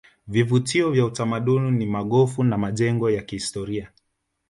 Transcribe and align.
vivutio 0.27 0.91
vya 0.91 1.05
utamaduni 1.05 1.71
ni 1.71 1.85
magofu 1.85 2.43
na 2.43 2.57
majengo 2.57 3.09
ya 3.11 3.21
kihistoria 3.21 3.91